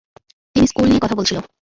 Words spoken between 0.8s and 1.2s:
নিয়ে কথা